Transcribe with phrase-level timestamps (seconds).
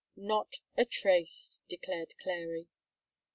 [0.15, 2.65] "Not a trace," declared Clary.